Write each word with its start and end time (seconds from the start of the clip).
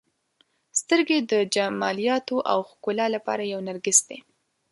•سترګې 0.79 1.19
د 1.31 1.33
جمالیاتو 1.55 2.37
او 2.51 2.59
ښکلا 2.69 3.07
لپاره 3.15 3.43
یو 3.53 3.59
نرګس 3.67 3.99
دی. 4.07 4.19